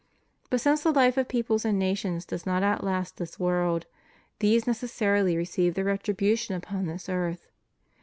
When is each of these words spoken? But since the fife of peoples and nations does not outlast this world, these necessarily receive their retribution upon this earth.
But 0.49 0.59
since 0.59 0.81
the 0.81 0.91
fife 0.95 1.15
of 1.15 1.27
peoples 1.27 1.63
and 1.63 1.77
nations 1.77 2.25
does 2.25 2.43
not 2.43 2.63
outlast 2.63 3.17
this 3.17 3.39
world, 3.39 3.85
these 4.39 4.65
necessarily 4.65 5.37
receive 5.37 5.75
their 5.75 5.85
retribution 5.85 6.55
upon 6.55 6.87
this 6.87 7.07
earth. 7.07 7.45